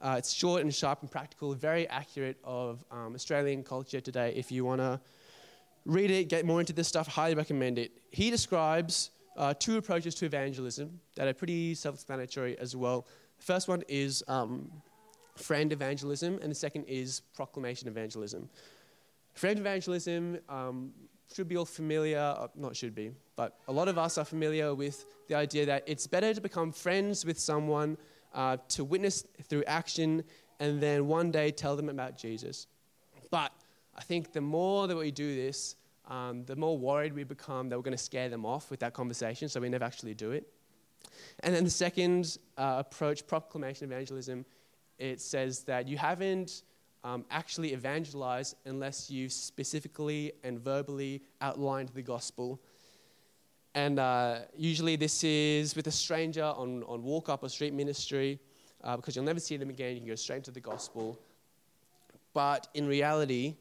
Uh, 0.00 0.16
it's 0.18 0.32
short 0.32 0.62
and 0.62 0.72
sharp 0.72 1.00
and 1.00 1.10
practical, 1.10 1.54
very 1.54 1.88
accurate 1.88 2.36
of 2.44 2.84
um, 2.90 3.14
Australian 3.14 3.64
culture 3.64 4.00
today 4.00 4.32
if 4.36 4.52
you 4.52 4.64
want 4.64 4.80
to 4.80 5.00
read 5.86 6.10
it, 6.10 6.28
get 6.28 6.46
more 6.46 6.60
into 6.60 6.72
this 6.72 6.88
stuff, 6.88 7.06
highly 7.06 7.34
recommend 7.34 7.78
it. 7.78 7.92
He 8.10 8.30
describes 8.30 9.10
uh, 9.36 9.54
two 9.58 9.76
approaches 9.76 10.14
to 10.16 10.26
evangelism 10.26 11.00
that 11.16 11.28
are 11.28 11.34
pretty 11.34 11.74
self 11.74 11.96
explanatory 11.96 12.58
as 12.58 12.76
well. 12.76 13.06
The 13.38 13.44
first 13.44 13.68
one 13.68 13.82
is 13.88 14.22
um, 14.28 14.70
friend 15.36 15.72
evangelism, 15.72 16.38
and 16.42 16.50
the 16.50 16.54
second 16.54 16.84
is 16.84 17.20
proclamation 17.34 17.88
evangelism. 17.88 18.48
Friend 19.34 19.58
evangelism 19.58 20.38
um, 20.48 20.92
should 21.34 21.48
be 21.48 21.56
all 21.56 21.64
familiar, 21.64 22.18
uh, 22.18 22.46
not 22.54 22.76
should 22.76 22.94
be, 22.94 23.10
but 23.36 23.58
a 23.66 23.72
lot 23.72 23.88
of 23.88 23.98
us 23.98 24.16
are 24.18 24.24
familiar 24.24 24.74
with 24.74 25.04
the 25.28 25.34
idea 25.34 25.66
that 25.66 25.82
it's 25.86 26.06
better 26.06 26.32
to 26.32 26.40
become 26.40 26.70
friends 26.70 27.24
with 27.24 27.38
someone, 27.38 27.96
uh, 28.34 28.56
to 28.68 28.84
witness 28.84 29.24
through 29.48 29.64
action, 29.64 30.22
and 30.60 30.80
then 30.80 31.08
one 31.08 31.30
day 31.32 31.50
tell 31.50 31.74
them 31.74 31.88
about 31.88 32.16
Jesus. 32.16 32.68
But 33.30 33.52
I 33.96 34.02
think 34.02 34.32
the 34.32 34.40
more 34.40 34.86
that 34.86 34.96
we 34.96 35.10
do 35.10 35.34
this, 35.34 35.76
um, 36.08 36.44
the 36.44 36.56
more 36.56 36.76
worried 36.76 37.14
we 37.14 37.24
become 37.24 37.68
that 37.68 37.76
we're 37.76 37.82
going 37.82 37.96
to 37.96 38.02
scare 38.02 38.28
them 38.28 38.44
off 38.44 38.70
with 38.70 38.80
that 38.80 38.92
conversation, 38.92 39.48
so 39.48 39.60
we 39.60 39.68
never 39.68 39.84
actually 39.84 40.14
do 40.14 40.32
it. 40.32 40.46
And 41.40 41.54
then 41.54 41.64
the 41.64 41.70
second 41.70 42.38
uh, 42.56 42.76
approach, 42.78 43.26
proclamation 43.26 43.84
evangelism, 43.84 44.44
it 44.98 45.20
says 45.20 45.60
that 45.64 45.88
you 45.88 45.96
haven't 45.96 46.62
um, 47.02 47.24
actually 47.30 47.72
evangelized 47.72 48.56
unless 48.64 49.10
you 49.10 49.28
specifically 49.28 50.32
and 50.42 50.58
verbally 50.58 51.22
outlined 51.40 51.90
the 51.90 52.02
gospel. 52.02 52.60
And 53.74 53.98
uh, 53.98 54.40
usually, 54.56 54.96
this 54.96 55.24
is 55.24 55.74
with 55.74 55.86
a 55.88 55.92
stranger 55.92 56.44
on, 56.44 56.84
on 56.84 57.02
walk 57.02 57.28
up 57.28 57.42
or 57.42 57.48
street 57.48 57.74
ministry 57.74 58.38
uh, 58.82 58.96
because 58.96 59.16
you'll 59.16 59.24
never 59.24 59.40
see 59.40 59.56
them 59.56 59.68
again. 59.68 59.94
You 59.94 60.00
can 60.00 60.08
go 60.08 60.14
straight 60.14 60.36
into 60.36 60.52
the 60.52 60.60
gospel. 60.60 61.18
But 62.32 62.68
in 62.74 62.86
reality, 62.86 63.56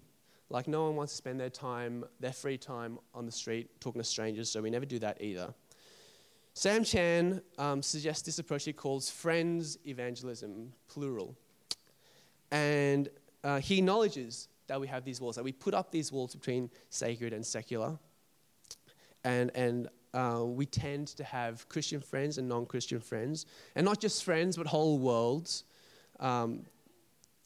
like 0.50 0.67
no 0.67 0.83
one 0.85 0.95
wants 0.95 1.13
to 1.13 1.17
spend 1.17 1.39
their 1.39 1.50
time, 1.50 2.05
their 2.19 2.33
free 2.33 2.57
time 2.57 3.00
on 3.13 3.25
the 3.25 3.31
street 3.31 3.69
talking 3.79 4.01
to 4.01 4.07
strangers, 4.07 4.50
so 4.50 4.62
we 4.62 4.69
never 4.69 4.85
do 4.85 5.00
that 5.00 5.21
either. 5.21 5.53
Sam 6.53 6.83
Chan 6.83 7.41
um, 7.57 7.81
suggests 7.81 8.21
this 8.21 8.38
approach 8.38 8.65
he 8.65 8.73
calls 8.73 9.09
friends 9.09 9.77
evangelism, 9.88 10.71
plural. 10.88 11.35
And 12.51 13.09
uh, 13.43 13.59
he 13.59 13.79
acknowledges 13.79 14.47
that 14.67 14.79
we 14.79 14.88
have 14.88 15.03
these 15.03 15.19
walls, 15.19 15.35
that 15.35 15.43
we 15.43 15.51
put 15.51 15.73
up 15.73 15.91
these 15.91 16.12
walls 16.12 16.35
between 16.35 16.69
sacred 16.89 17.33
and 17.33 17.43
secular. 17.43 17.97
And, 19.23 19.50
and 19.55 19.89
uh, 20.13 20.43
we 20.45 20.67
tend 20.67 21.07
to 21.07 21.23
have 21.23 21.67
Christian 21.69 22.00
friends 22.00 22.38
and 22.38 22.47
non 22.47 22.67
Christian 22.67 23.00
friends, 23.00 23.47
and 23.75 23.83
not 23.83 24.00
just 24.00 24.23
friends, 24.23 24.55
but 24.55 24.67
whole 24.67 25.00
worlds. 25.00 25.63
Um, 26.19 26.65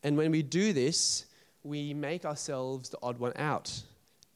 and 0.04 0.18
when 0.18 0.32
we 0.32 0.44
do 0.44 0.74
this, 0.74 1.26
we 1.68 1.94
make 1.94 2.26
ourselves 2.26 2.90
the 2.90 2.98
odd 3.04 3.20
one 3.20 3.34
out. 3.36 3.72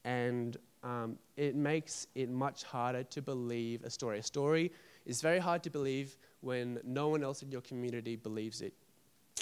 And 0.04 0.56
um, 0.82 1.16
it 1.36 1.54
makes 1.54 2.06
it 2.14 2.28
much 2.28 2.64
harder 2.64 3.04
to 3.04 3.22
believe 3.22 3.84
a 3.84 3.90
story. 3.90 4.18
A 4.18 4.22
story 4.22 4.72
is 5.06 5.20
very 5.20 5.38
hard 5.38 5.62
to 5.62 5.70
believe 5.70 6.16
when 6.40 6.80
no 6.84 7.08
one 7.08 7.22
else 7.22 7.42
in 7.42 7.50
your 7.50 7.60
community 7.60 8.16
believes 8.16 8.60
it, 8.60 8.74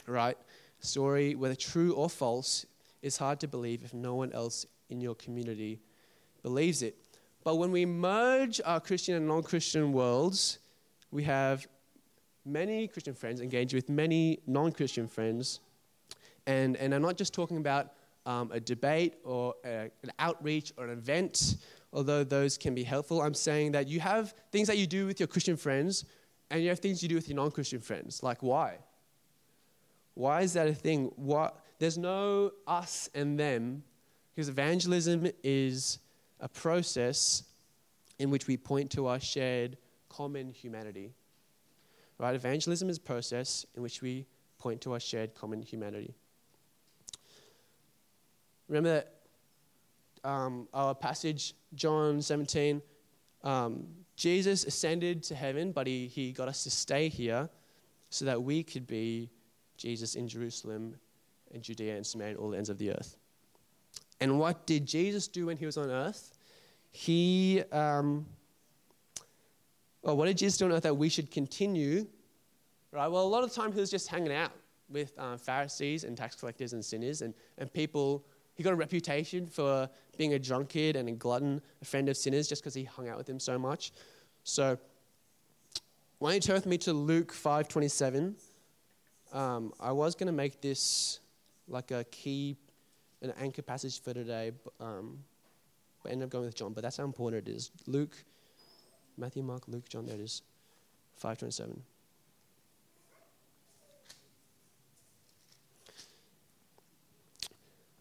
right? 0.07 0.37
A 0.83 0.87
story, 0.87 1.35
whether 1.35 1.55
true 1.55 1.93
or 1.95 2.09
false, 2.09 2.67
is 3.03 3.17
hard 3.17 3.41
to 3.41 3.49
believe 3.49 3.83
if 3.83 3.95
no 3.95 4.15
one 4.15 4.33
else 4.33 4.67
in 4.91 5.01
your 5.01 5.15
community 5.15 5.81
believes 6.43 6.83
it. 6.83 6.97
But 7.43 7.57
when 7.57 7.73
we 7.73 7.87
merge 7.87 8.61
our 8.65 8.81
Christian 8.81 9.15
and 9.15 9.27
non 9.27 9.43
Christian 9.43 9.93
worlds, 9.93 10.59
we 11.11 11.25
have 11.25 11.67
many 12.45 12.87
Christian 12.87 13.15
friends 13.15 13.41
engage 13.41 13.73
with 13.73 13.89
many 13.89 14.41
non 14.47 14.73
Christian 14.73 15.09
friends. 15.09 15.61
And, 16.47 16.77
and 16.77 16.95
I'm 16.95 17.03
not 17.03 17.17
just 17.17 17.33
talking 17.35 17.59
about 17.59 17.93
um, 18.27 18.51
a 18.53 18.61
debate 18.61 19.15
or 19.25 19.55
a, 19.65 19.91
an 20.03 20.13
outreach 20.19 20.73
or 20.77 20.85
an 20.85 20.91
event, 20.91 21.57
although 21.93 22.25
those 22.25 22.59
can 22.59 22.75
be 22.75 22.85
helpful. 22.85 23.21
I'm 23.23 23.35
saying 23.35 23.73
that 23.73 23.89
you 23.89 24.01
have 24.01 24.35
things 24.53 24.69
that 24.69 24.79
you 24.79 24.87
do 24.87 25.07
with 25.07 25.21
your 25.21 25.27
Christian 25.27 25.57
friends 25.57 26.05
and 26.51 26.63
you 26.63 26.69
have 26.69 26.81
things 26.81 27.03
you 27.03 27.09
do 27.09 27.15
with 27.15 27.29
your 27.29 27.37
non 27.37 27.51
Christian 27.51 27.81
friends. 27.81 28.23
Like, 28.23 28.43
why? 28.43 28.79
Why 30.15 30.43
is 30.43 30.53
that 30.55 30.67
a 30.67 30.75
thing? 30.75 31.13
What, 31.17 31.59
there's 31.79 31.97
no 31.97 32.53
us 32.67 33.09
and 33.15 33.39
them 33.39 33.83
because 34.35 34.49
evangelism 34.49 35.29
is 35.43 35.99
a 36.41 36.49
process 36.49 37.45
in 38.19 38.31
which 38.31 38.47
we 38.47 38.57
point 38.57 38.91
to 38.91 39.07
our 39.07 39.21
shared 39.21 39.77
common 40.09 40.51
humanity. 40.51 41.15
Right? 42.19 42.35
Evangelism 42.35 42.91
is 42.91 42.99
a 42.99 43.01
process 43.01 43.65
in 43.75 43.83
which 43.83 44.03
we 44.03 44.27
point 44.59 44.81
to 44.83 44.93
our 44.93 45.01
shared 45.01 45.35
common 45.35 45.63
humanity. 45.63 46.15
Remember 48.71 49.03
um, 50.23 50.69
our 50.73 50.95
passage, 50.95 51.55
John 51.75 52.23
17, 52.23 52.81
um, 53.43 53.87
Jesus 54.15 54.65
ascended 54.65 55.25
to 55.25 55.35
heaven, 55.35 55.73
but 55.73 55.89
he, 55.89 56.07
he 56.07 56.31
got 56.31 56.47
us 56.47 56.63
to 56.63 56.71
stay 56.71 57.09
here 57.09 57.49
so 58.11 58.25
that 58.27 58.41
we 58.41 58.63
could 58.63 58.87
be 58.87 59.29
Jesus 59.77 60.15
in 60.15 60.29
Jerusalem 60.29 60.95
and 61.53 61.63
Judea 61.65 61.97
and 61.97 62.07
Samaria 62.07 62.35
and 62.35 62.39
all 62.39 62.51
the 62.51 62.59
ends 62.59 62.71
of 62.71 62.79
the 62.79 62.91
earth. 62.91 63.17
And 64.21 64.39
what 64.39 64.67
did 64.67 64.87
Jesus 64.87 65.27
do 65.27 65.47
when 65.47 65.57
he 65.57 65.67
was 65.67 65.77
on 65.77 65.91
earth? 65.91 66.39
He, 66.93 67.65
um, 67.73 68.25
well, 70.03 70.17
what 70.17 70.27
did 70.27 70.39
Jesus 70.39 70.59
do 70.59 70.67
on 70.67 70.73
earth 70.73 70.85
that 70.85 70.97
we 70.97 71.09
should 71.09 71.31
continue? 71.33 72.07
Right? 72.93 73.09
Well, 73.09 73.23
a 73.23 73.27
lot 73.27 73.43
of 73.43 73.53
the 73.53 73.61
time 73.61 73.73
he 73.73 73.81
was 73.81 73.91
just 73.91 74.07
hanging 74.07 74.33
out 74.33 74.53
with 74.89 75.19
um, 75.19 75.39
Pharisees 75.39 76.05
and 76.05 76.17
tax 76.17 76.37
collectors 76.37 76.73
and 76.73 76.85
sinners 76.85 77.23
and, 77.23 77.35
and 77.59 77.73
people 77.73 78.25
he 78.55 78.63
got 78.63 78.73
a 78.73 78.77
reputation 78.77 79.47
for 79.47 79.89
being 80.17 80.35
a 80.35 80.39
drunkard 80.39 80.97
and 80.97 81.09
a 81.09 81.13
glutton, 81.13 81.63
a 81.81 81.85
friend 81.85 82.09
of 82.09 82.17
sinners, 82.17 82.49
just 82.49 82.63
because 82.63 82.75
he 82.75 82.85
hung 82.85 83.09
out 83.09 83.17
with 83.17 83.27
them 83.27 83.41
so 83.41 83.59
much. 83.59 83.93
So, 84.45 84.79
why 86.19 86.31
don't 86.31 86.35
you 86.37 86.41
turn 86.41 86.55
with 86.57 86.67
me 86.67 86.79
to 86.79 86.93
Luke 86.93 87.33
5.27? 87.33 88.35
Um, 89.33 89.73
I 89.81 89.93
was 89.93 90.15
going 90.15 90.27
to 90.27 90.33
make 90.33 90.61
this 90.61 91.21
like 91.69 91.91
a 91.91 92.05
key, 92.05 92.57
an 93.23 93.33
anchor 93.41 93.63
passage 93.63 94.03
for 94.03 94.13
today, 94.13 94.53
but, 94.65 94.85
um, 94.85 95.19
but 96.03 96.13
ended 96.13 96.27
up 96.27 96.31
going 96.31 96.45
with 96.45 96.55
John. 96.55 96.73
But 96.73 96.83
that's 96.83 96.99
how 96.99 97.05
important 97.05 97.49
it 97.49 97.51
is. 97.51 97.71
Luke, 97.87 98.17
Matthew, 99.17 99.43
Mark, 99.43 99.69
Luke, 99.69 99.89
John, 99.89 100.05
there 100.05 100.17
it 100.17 100.21
is. 100.21 100.43
5.27. 101.23 101.79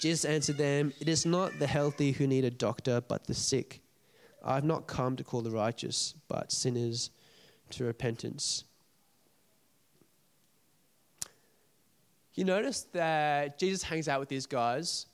Jesus 0.00 0.24
answered 0.24 0.58
them, 0.58 0.92
It 1.00 1.08
is 1.08 1.24
not 1.24 1.58
the 1.58 1.66
healthy 1.66 2.12
who 2.12 2.26
need 2.26 2.44
a 2.44 2.50
doctor, 2.50 3.00
but 3.00 3.26
the 3.26 3.34
sick. 3.34 3.80
I 4.44 4.54
have 4.54 4.64
not 4.64 4.86
come 4.86 5.16
to 5.16 5.24
call 5.24 5.42
the 5.42 5.50
righteous, 5.50 6.14
but 6.28 6.52
sinners 6.52 7.10
to 7.70 7.84
repentance. 7.84 8.64
You 12.34 12.44
notice 12.44 12.82
that 12.92 13.58
Jesus 13.58 13.82
hangs 13.82 14.08
out 14.08 14.20
with 14.20 14.28
these 14.28 14.46
guys, 14.46 15.06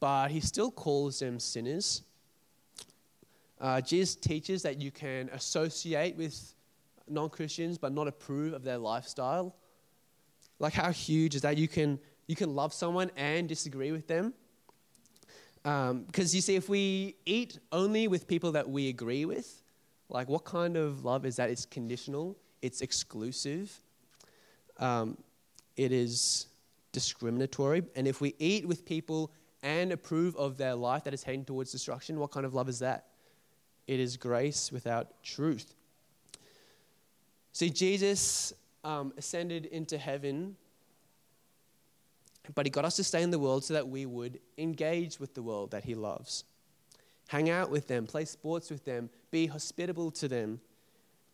but 0.00 0.30
he 0.30 0.40
still 0.40 0.70
calls 0.70 1.18
them 1.18 1.38
sinners. 1.38 2.02
Uh, 3.60 3.80
Jesus 3.82 4.14
teaches 4.16 4.62
that 4.62 4.80
you 4.80 4.90
can 4.90 5.28
associate 5.28 6.16
with 6.16 6.54
non 7.06 7.28
Christians 7.28 7.76
but 7.76 7.92
not 7.92 8.08
approve 8.08 8.54
of 8.54 8.64
their 8.64 8.78
lifestyle. 8.78 9.54
Like, 10.58 10.72
how 10.72 10.90
huge 10.90 11.34
is 11.34 11.42
that? 11.42 11.58
You 11.58 11.68
can 11.68 11.98
you 12.30 12.36
can 12.36 12.54
love 12.54 12.72
someone 12.72 13.10
and 13.16 13.48
disagree 13.48 13.90
with 13.90 14.06
them. 14.06 14.32
Because 15.64 15.90
um, 15.90 16.06
you 16.14 16.40
see, 16.40 16.54
if 16.54 16.68
we 16.68 17.16
eat 17.26 17.58
only 17.72 18.06
with 18.06 18.28
people 18.28 18.52
that 18.52 18.70
we 18.70 18.88
agree 18.88 19.24
with, 19.24 19.64
like 20.08 20.28
what 20.28 20.44
kind 20.44 20.76
of 20.76 21.04
love 21.04 21.26
is 21.26 21.34
that? 21.36 21.50
It's 21.50 21.66
conditional, 21.66 22.36
it's 22.62 22.82
exclusive, 22.82 23.76
um, 24.78 25.18
it 25.76 25.90
is 25.90 26.46
discriminatory. 26.92 27.82
And 27.96 28.06
if 28.06 28.20
we 28.20 28.36
eat 28.38 28.64
with 28.64 28.86
people 28.86 29.32
and 29.64 29.90
approve 29.90 30.36
of 30.36 30.56
their 30.56 30.76
life 30.76 31.02
that 31.02 31.12
is 31.12 31.24
heading 31.24 31.44
towards 31.44 31.72
destruction, 31.72 32.20
what 32.20 32.30
kind 32.30 32.46
of 32.46 32.54
love 32.54 32.68
is 32.68 32.78
that? 32.78 33.06
It 33.88 33.98
is 33.98 34.16
grace 34.16 34.70
without 34.70 35.20
truth. 35.24 35.74
See, 37.52 37.70
Jesus 37.70 38.52
um, 38.84 39.12
ascended 39.18 39.66
into 39.66 39.98
heaven 39.98 40.54
but 42.54 42.66
he 42.66 42.70
got 42.70 42.84
us 42.84 42.96
to 42.96 43.04
stay 43.04 43.22
in 43.22 43.30
the 43.30 43.38
world 43.38 43.64
so 43.64 43.74
that 43.74 43.88
we 43.88 44.06
would 44.06 44.40
engage 44.58 45.20
with 45.20 45.34
the 45.34 45.42
world 45.42 45.70
that 45.70 45.84
he 45.84 45.94
loves. 45.94 46.44
Hang 47.28 47.50
out 47.50 47.70
with 47.70 47.86
them, 47.86 48.06
play 48.06 48.24
sports 48.24 48.70
with 48.70 48.84
them, 48.84 49.08
be 49.30 49.46
hospitable 49.46 50.10
to 50.10 50.26
them, 50.26 50.60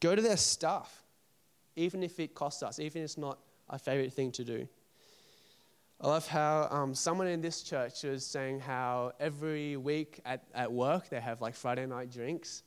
go 0.00 0.14
to 0.14 0.20
their 0.20 0.36
stuff, 0.36 1.02
even 1.74 2.02
if 2.02 2.20
it 2.20 2.34
costs 2.34 2.62
us, 2.62 2.78
even 2.78 3.02
if 3.02 3.04
it's 3.04 3.18
not 3.18 3.38
our 3.70 3.78
favorite 3.78 4.12
thing 4.12 4.30
to 4.32 4.44
do. 4.44 4.68
I 6.00 6.08
love 6.08 6.28
how 6.28 6.68
um, 6.70 6.94
someone 6.94 7.26
in 7.26 7.40
this 7.40 7.62
church 7.62 8.02
was 8.02 8.26
saying 8.26 8.60
how 8.60 9.12
every 9.18 9.78
week 9.78 10.20
at, 10.26 10.44
at 10.54 10.70
work 10.70 11.08
they 11.08 11.20
have 11.20 11.40
like 11.40 11.54
Friday 11.54 11.86
night 11.86 12.10
drinks, 12.10 12.64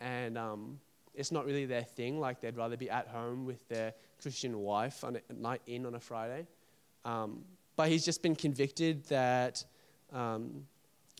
and 0.00 0.36
um, 0.36 0.80
it's 1.14 1.30
not 1.30 1.46
really 1.46 1.64
their 1.64 1.84
thing. 1.84 2.18
Like 2.18 2.40
they'd 2.40 2.56
rather 2.56 2.76
be 2.76 2.90
at 2.90 3.06
home 3.06 3.46
with 3.46 3.68
their 3.68 3.94
Christian 4.20 4.58
wife 4.58 5.04
on 5.04 5.16
a 5.28 5.32
night 5.32 5.62
in 5.66 5.86
on 5.86 5.94
a 5.94 6.00
Friday. 6.00 6.48
Um, 7.04 7.44
but 7.76 7.88
he's 7.88 8.04
just 8.04 8.22
been 8.22 8.36
convicted 8.36 9.04
that 9.06 9.64
um, 10.12 10.66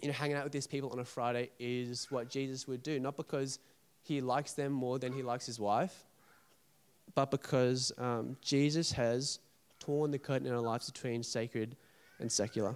you 0.02 0.08
know, 0.08 0.14
hanging 0.14 0.36
out 0.36 0.44
with 0.44 0.52
these 0.52 0.66
people 0.66 0.90
on 0.90 0.98
a 0.98 1.04
Friday 1.04 1.50
is 1.58 2.10
what 2.10 2.28
Jesus 2.28 2.66
would 2.66 2.82
do, 2.82 2.98
not 2.98 3.16
because 3.16 3.60
he 4.02 4.20
likes 4.20 4.52
them 4.52 4.72
more 4.72 4.98
than 4.98 5.12
he 5.12 5.22
likes 5.22 5.46
his 5.46 5.60
wife, 5.60 6.04
but 7.14 7.30
because 7.30 7.92
um, 7.98 8.36
Jesus 8.40 8.90
has 8.92 9.38
torn 9.78 10.10
the 10.10 10.18
curtain 10.18 10.46
in 10.46 10.52
our 10.52 10.60
lives 10.60 10.90
between 10.90 11.22
sacred 11.22 11.76
and 12.18 12.30
secular. 12.30 12.74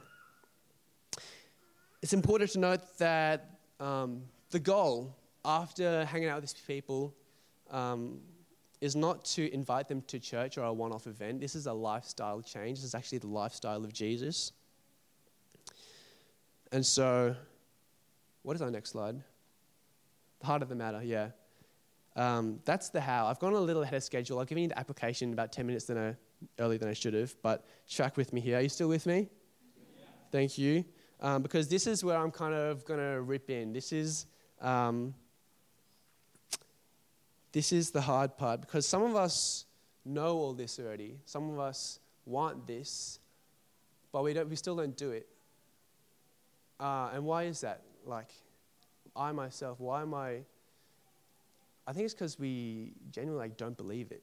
It's 2.00 2.12
important 2.12 2.50
to 2.52 2.60
note 2.60 2.80
that 2.98 3.50
um, 3.80 4.22
the 4.50 4.60
goal 4.60 5.14
after 5.44 6.04
hanging 6.04 6.28
out 6.28 6.36
with 6.36 6.52
these 6.52 6.62
people 6.66 7.12
um, 7.70 8.20
is 8.80 8.94
not 8.94 9.24
to 9.24 9.52
invite 9.52 9.88
them 9.88 10.02
to 10.02 10.18
church 10.18 10.58
or 10.58 10.64
a 10.64 10.72
one 10.72 10.92
off 10.92 11.06
event. 11.06 11.40
This 11.40 11.54
is 11.54 11.66
a 11.66 11.72
lifestyle 11.72 12.42
change. 12.42 12.78
This 12.78 12.84
is 12.84 12.94
actually 12.94 13.18
the 13.18 13.28
lifestyle 13.28 13.84
of 13.84 13.92
Jesus. 13.92 14.52
And 16.72 16.84
so, 16.84 17.34
what 18.42 18.54
is 18.54 18.62
our 18.62 18.70
next 18.70 18.90
slide? 18.90 19.22
The 20.40 20.46
heart 20.46 20.62
of 20.62 20.68
the 20.68 20.74
matter, 20.74 21.02
yeah. 21.02 21.30
Um, 22.16 22.60
that's 22.64 22.88
the 22.88 23.00
how. 23.00 23.26
I've 23.26 23.38
gone 23.38 23.52
a 23.52 23.60
little 23.60 23.82
ahead 23.82 23.94
of 23.94 24.02
schedule. 24.02 24.38
I've 24.38 24.48
given 24.48 24.62
you 24.62 24.68
the 24.68 24.78
application 24.78 25.32
about 25.32 25.52
10 25.52 25.66
minutes 25.66 25.84
than 25.84 25.98
I, 25.98 26.16
earlier 26.58 26.78
than 26.78 26.88
I 26.88 26.94
should 26.94 27.14
have, 27.14 27.34
but 27.42 27.66
track 27.88 28.16
with 28.16 28.32
me 28.32 28.40
here. 28.40 28.58
Are 28.58 28.62
you 28.62 28.68
still 28.68 28.88
with 28.88 29.06
me? 29.06 29.28
Thank 30.32 30.58
you. 30.58 30.84
Um, 31.20 31.42
because 31.42 31.68
this 31.68 31.86
is 31.86 32.04
where 32.04 32.18
I'm 32.18 32.30
kind 32.30 32.54
of 32.54 32.84
going 32.84 33.00
to 33.00 33.20
rip 33.22 33.48
in. 33.48 33.72
This 33.72 33.92
is, 33.92 34.26
um, 34.60 35.14
this 37.56 37.72
is 37.72 37.90
the 37.90 38.02
hard 38.02 38.36
part 38.36 38.60
because 38.60 38.84
some 38.86 39.02
of 39.02 39.16
us 39.16 39.64
know 40.04 40.36
all 40.36 40.52
this 40.52 40.78
already. 40.78 41.16
Some 41.24 41.48
of 41.48 41.58
us 41.58 42.00
want 42.26 42.66
this, 42.66 43.18
but 44.12 44.22
we, 44.22 44.34
don't, 44.34 44.50
we 44.50 44.56
still 44.56 44.76
don't 44.76 44.94
do 44.94 45.12
it. 45.12 45.26
Uh, 46.78 47.12
and 47.14 47.24
why 47.24 47.44
is 47.44 47.62
that? 47.62 47.80
Like, 48.04 48.28
I 49.16 49.32
myself, 49.32 49.80
why 49.80 50.02
am 50.02 50.12
I? 50.12 50.40
I 51.86 51.94
think 51.94 52.04
it's 52.04 52.12
because 52.12 52.38
we 52.38 52.92
genuinely 53.10 53.48
like, 53.48 53.56
don't 53.56 53.78
believe 53.78 54.12
it. 54.12 54.22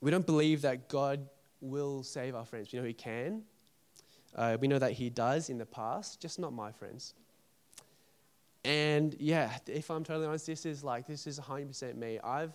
We 0.00 0.12
don't 0.12 0.24
believe 0.24 0.62
that 0.62 0.88
God 0.88 1.28
will 1.60 2.04
save 2.04 2.36
our 2.36 2.44
friends. 2.44 2.72
We 2.72 2.78
know 2.78 2.84
He 2.84 2.94
can. 2.94 3.42
Uh, 4.36 4.56
we 4.60 4.68
know 4.68 4.78
that 4.78 4.92
He 4.92 5.10
does 5.10 5.50
in 5.50 5.58
the 5.58 5.66
past, 5.66 6.20
just 6.20 6.38
not 6.38 6.52
my 6.52 6.70
friends. 6.70 7.14
And 8.64 9.16
yeah, 9.18 9.56
if 9.66 9.90
I'm 9.90 10.04
totally 10.04 10.26
honest, 10.26 10.46
this 10.46 10.64
is 10.66 10.84
like 10.84 11.06
this 11.06 11.26
is 11.26 11.40
100% 11.40 11.96
me. 11.96 12.18
I've 12.22 12.52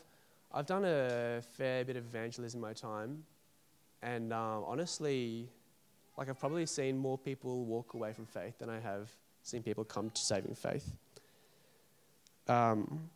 I've 0.53 0.65
done 0.65 0.85
a 0.85 1.41
fair 1.57 1.83
bit 1.83 1.97
of 1.97 2.05
evangelism 2.05 2.59
in 2.59 2.61
my 2.61 2.73
time, 2.73 3.23
and 4.01 4.31
um, 4.31 4.63
honestly, 4.65 5.49
like 6.17 6.29
I've 6.29 6.39
probably 6.39 6.65
seen 6.65 6.97
more 6.97 7.17
people 7.17 7.65
walk 7.65 7.93
away 7.93 8.13
from 8.13 8.25
faith 8.25 8.57
than 8.59 8.69
I 8.69 8.79
have 8.79 9.11
seen 9.43 9.61
people 9.61 9.83
come 9.83 10.09
to 10.09 10.21
saving 10.21 10.55
faith. 10.55 10.93
Um, 12.47 13.09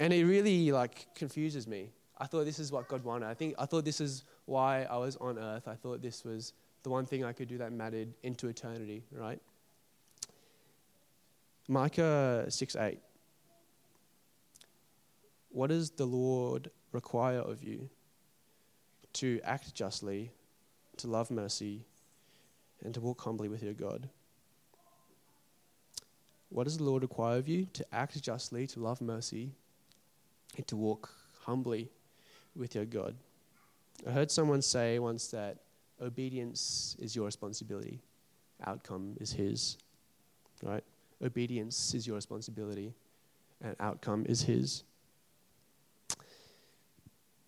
and 0.00 0.12
it 0.12 0.24
really 0.24 0.72
like 0.72 1.14
confuses 1.14 1.66
me. 1.66 1.90
I 2.18 2.26
thought 2.26 2.44
this 2.44 2.58
is 2.58 2.72
what 2.72 2.88
God 2.88 3.04
wanted. 3.04 3.26
I 3.26 3.34
think 3.34 3.54
I 3.58 3.66
thought 3.66 3.84
this 3.84 4.00
is 4.00 4.24
why 4.46 4.84
I 4.84 4.96
was 4.96 5.16
on 5.16 5.38
earth. 5.38 5.68
I 5.68 5.74
thought 5.74 6.00
this 6.02 6.24
was 6.24 6.54
the 6.82 6.90
one 6.90 7.06
thing 7.06 7.24
I 7.24 7.32
could 7.32 7.48
do 7.48 7.58
that 7.58 7.72
mattered 7.72 8.08
into 8.22 8.48
eternity, 8.48 9.04
right? 9.12 9.40
Micah 11.68 12.46
6 12.48 12.76
8. 12.76 12.98
What 15.50 15.68
does 15.68 15.90
the 15.90 16.06
Lord 16.06 16.70
require 16.92 17.40
of 17.40 17.62
you? 17.62 17.90
To 19.14 19.40
act 19.44 19.74
justly, 19.74 20.30
to 20.96 21.08
love 21.08 21.30
mercy, 21.30 21.84
and 22.82 22.94
to 22.94 23.00
walk 23.00 23.20
humbly 23.20 23.48
with 23.48 23.62
your 23.62 23.74
God. 23.74 24.08
What 26.48 26.64
does 26.64 26.78
the 26.78 26.84
Lord 26.84 27.02
require 27.02 27.36
of 27.36 27.48
you? 27.48 27.66
To 27.74 27.84
act 27.94 28.20
justly, 28.22 28.66
to 28.68 28.80
love 28.80 29.02
mercy, 29.02 29.52
and 30.56 30.66
to 30.68 30.76
walk 30.76 31.10
humbly 31.42 31.90
with 32.56 32.74
your 32.74 32.86
God. 32.86 33.14
I 34.06 34.10
heard 34.10 34.30
someone 34.30 34.62
say 34.62 34.98
once 34.98 35.28
that 35.28 35.58
obedience 36.00 36.96
is 36.98 37.14
your 37.14 37.26
responsibility, 37.26 38.00
outcome 38.64 39.16
is 39.20 39.32
His. 39.32 39.76
Right? 40.62 40.84
Obedience 41.22 41.94
is 41.94 42.06
your 42.06 42.16
responsibility, 42.16 42.94
and 43.60 43.74
outcome 43.80 44.24
is 44.28 44.42
His. 44.42 44.84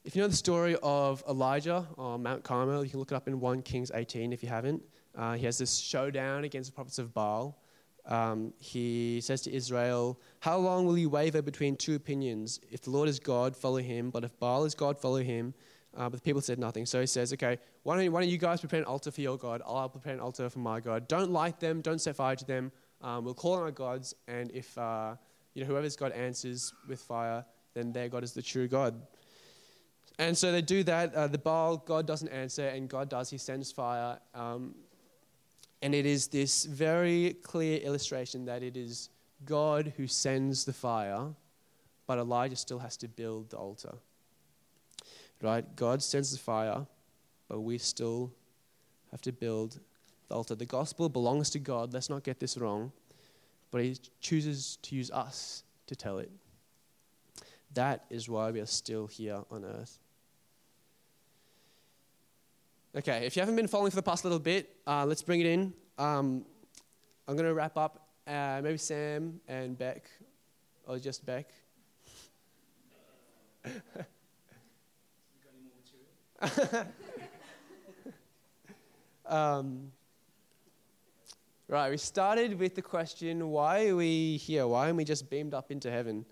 If 0.02 0.16
you 0.16 0.22
know 0.22 0.28
the 0.28 0.36
story 0.36 0.76
of 0.82 1.22
Elijah 1.28 1.86
on 1.98 2.22
Mount 2.22 2.42
Carmel, 2.42 2.84
you 2.84 2.90
can 2.90 2.98
look 2.98 3.12
it 3.12 3.14
up 3.14 3.28
in 3.28 3.38
1 3.38 3.62
Kings 3.62 3.90
18 3.94 4.32
if 4.32 4.42
you 4.42 4.48
haven't. 4.48 4.82
Uh, 5.16 5.34
he 5.34 5.44
has 5.44 5.58
this 5.58 5.76
showdown 5.76 6.44
against 6.44 6.70
the 6.70 6.74
prophets 6.74 6.98
of 6.98 7.12
Baal. 7.12 7.60
Um, 8.06 8.52
he 8.58 9.20
says 9.20 9.42
to 9.42 9.52
Israel, 9.52 10.18
How 10.40 10.56
long 10.56 10.86
will 10.86 10.96
you 10.96 11.10
waver 11.10 11.42
between 11.42 11.76
two 11.76 11.94
opinions? 11.94 12.60
If 12.70 12.82
the 12.82 12.90
Lord 12.90 13.08
is 13.08 13.18
God, 13.18 13.56
follow 13.56 13.78
him, 13.78 14.10
but 14.10 14.24
if 14.24 14.38
Baal 14.38 14.64
is 14.64 14.74
God, 14.74 14.98
follow 14.98 15.22
him. 15.22 15.54
Uh, 15.96 16.08
but 16.08 16.14
the 16.14 16.22
people 16.22 16.40
said 16.40 16.58
nothing. 16.58 16.86
So 16.86 17.00
he 17.00 17.06
says, 17.06 17.32
Okay, 17.32 17.58
why 17.82 17.96
don't, 17.96 18.04
you, 18.04 18.12
why 18.12 18.20
don't 18.20 18.30
you 18.30 18.38
guys 18.38 18.60
prepare 18.60 18.80
an 18.80 18.86
altar 18.86 19.10
for 19.10 19.20
your 19.20 19.36
God? 19.36 19.60
I'll 19.66 19.88
prepare 19.88 20.14
an 20.14 20.20
altar 20.20 20.48
for 20.48 20.60
my 20.60 20.80
God. 20.80 21.08
Don't 21.08 21.30
light 21.30 21.60
them, 21.60 21.82
don't 21.82 22.00
set 22.00 22.16
fire 22.16 22.36
to 22.36 22.44
them. 22.44 22.72
Um, 23.02 23.24
we'll 23.24 23.34
call 23.34 23.54
on 23.54 23.62
our 23.62 23.70
gods, 23.70 24.14
and 24.28 24.50
if 24.52 24.76
uh, 24.76 25.14
you 25.54 25.62
know 25.62 25.68
whoever's 25.68 25.96
God 25.96 26.12
answers 26.12 26.72
with 26.88 27.00
fire, 27.00 27.44
then 27.74 27.92
their 27.92 28.08
God 28.08 28.24
is 28.24 28.32
the 28.32 28.42
true 28.42 28.68
God. 28.68 29.00
And 30.18 30.36
so 30.36 30.52
they 30.52 30.60
do 30.60 30.82
that. 30.82 31.14
Uh, 31.14 31.28
the 31.28 31.38
Baal, 31.38 31.78
God 31.78 32.06
doesn't 32.06 32.28
answer, 32.28 32.68
and 32.68 32.88
God 32.88 33.08
does. 33.08 33.30
He 33.30 33.38
sends 33.38 33.72
fire. 33.72 34.18
Um, 34.34 34.74
and 35.80 35.94
it 35.94 36.04
is 36.04 36.28
this 36.28 36.64
very 36.64 37.36
clear 37.42 37.78
illustration 37.78 38.44
that 38.44 38.62
it 38.62 38.76
is 38.76 39.08
God 39.46 39.94
who 39.96 40.06
sends 40.06 40.66
the 40.66 40.74
fire, 40.74 41.28
but 42.06 42.18
Elijah 42.18 42.56
still 42.56 42.78
has 42.80 42.98
to 42.98 43.08
build 43.08 43.50
the 43.50 43.56
altar. 43.56 43.94
Right? 45.40 45.64
God 45.74 46.02
sends 46.02 46.32
the 46.32 46.38
fire, 46.38 46.86
but 47.48 47.60
we 47.60 47.78
still 47.78 48.30
have 49.10 49.22
to 49.22 49.32
build 49.32 49.80
the 50.30 50.36
altar. 50.36 50.54
The 50.54 50.64
gospel 50.64 51.10
belongs 51.10 51.50
to 51.50 51.58
God. 51.58 51.92
Let's 51.92 52.08
not 52.08 52.22
get 52.22 52.40
this 52.40 52.56
wrong. 52.56 52.92
But 53.70 53.82
He 53.82 53.98
chooses 54.20 54.78
to 54.82 54.96
use 54.96 55.10
us 55.10 55.64
to 55.86 55.94
tell 55.94 56.18
it. 56.18 56.30
That 57.74 58.06
is 58.08 58.28
why 58.28 58.50
we 58.50 58.60
are 58.60 58.66
still 58.66 59.06
here 59.06 59.42
on 59.50 59.64
earth. 59.64 59.98
Okay, 62.96 63.26
if 63.26 63.36
you 63.36 63.40
haven't 63.40 63.54
been 63.54 63.68
following 63.68 63.90
for 63.90 63.96
the 63.96 64.02
past 64.02 64.24
little 64.24 64.40
bit, 64.40 64.74
uh, 64.86 65.04
let's 65.04 65.22
bring 65.22 65.40
it 65.40 65.46
in. 65.46 65.72
Um, 65.98 66.44
I'm 67.28 67.36
going 67.36 67.46
to 67.46 67.54
wrap 67.54 67.76
up. 67.76 68.08
Uh, 68.26 68.60
maybe 68.62 68.78
Sam 68.78 69.40
and 69.46 69.78
Beck, 69.78 70.10
or 70.86 70.98
just 70.98 71.24
Beck. 71.24 71.52
um, 79.26 79.92
right, 81.78 81.90
we 81.90 81.96
started 81.96 82.58
with 82.58 82.74
the 82.74 82.82
question 82.82 83.50
why 83.50 83.88
are 83.88 83.96
we 83.96 84.36
here? 84.36 84.66
Why 84.66 84.86
aren't 84.86 84.96
we 84.96 85.04
just 85.04 85.30
beamed 85.30 85.54
up 85.54 85.70
into 85.70 85.90
heaven? 85.90 86.24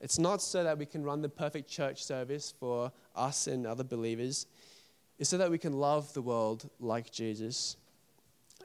It's 0.00 0.18
not 0.18 0.42
so 0.42 0.64
that 0.64 0.76
we 0.78 0.86
can 0.86 1.02
run 1.02 1.22
the 1.22 1.28
perfect 1.28 1.70
church 1.70 2.04
service 2.04 2.52
for 2.58 2.92
us 3.14 3.46
and 3.46 3.66
other 3.66 3.84
believers 3.84 4.46
it's 5.18 5.30
so 5.30 5.38
that 5.38 5.50
we 5.50 5.58
can 5.58 5.74
love 5.74 6.12
the 6.12 6.22
world 6.22 6.68
like 6.80 7.10
Jesus. 7.10 7.76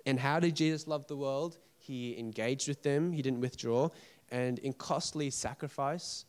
And 0.05 0.19
how 0.19 0.39
did 0.39 0.55
Jesus 0.55 0.87
love 0.87 1.05
the 1.07 1.15
world? 1.15 1.59
He 1.77 2.17
engaged 2.17 2.67
with 2.67 2.81
them, 2.83 3.11
he 3.11 3.21
didn't 3.21 3.41
withdraw. 3.41 3.89
And 4.31 4.59
in 4.59 4.73
costly 4.73 5.29
sacrifice, 5.29 6.25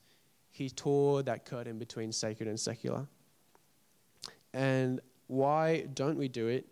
he 0.50 0.68
tore 0.68 1.22
that 1.22 1.44
curtain 1.44 1.78
between 1.78 2.12
sacred 2.12 2.48
and 2.48 2.58
secular. 2.58 3.06
And 4.52 5.00
why 5.26 5.86
don't 5.94 6.18
we 6.18 6.28
do 6.28 6.48
it? 6.48 6.66